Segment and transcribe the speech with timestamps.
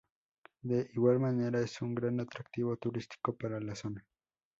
[0.63, 4.03] De igual manera, es un gran atractivo turístico para la zona.